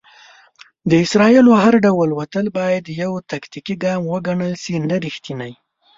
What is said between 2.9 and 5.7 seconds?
يو "تاکتيکي ګام وګڼل شي، نه ريښتينی".